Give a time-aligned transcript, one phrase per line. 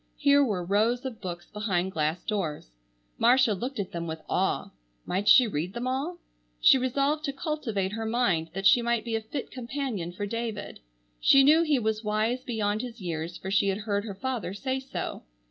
[0.17, 2.71] Here were rows of books behind glass doors.
[3.19, 4.71] Marcia looked at them with awe.
[5.05, 6.17] Might she read them all?
[6.59, 10.79] She resolved to cultivate her mind that she might be a fit companion for David.
[11.19, 14.79] She knew he was wise beyond his years for she had heard her father say
[14.79, 15.21] so.